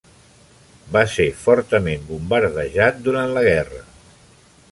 [0.95, 3.85] Va ser fortament bombardejat durant la guerra.